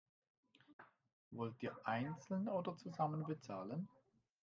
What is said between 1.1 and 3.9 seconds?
Wollt ihr einzeln oder zusammen bezahlen?